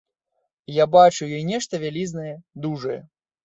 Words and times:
Я 0.77 0.87
бачу 0.95 1.15
ў 1.25 1.29
ёй 1.41 1.45
нешта 1.51 1.83
вялізнае, 1.87 2.35
дужае. 2.65 3.01